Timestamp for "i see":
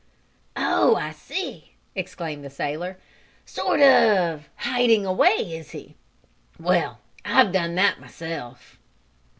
0.95-1.75